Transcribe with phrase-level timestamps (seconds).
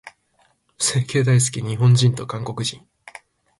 [0.79, 2.81] 整形大好き、日本人と韓国人。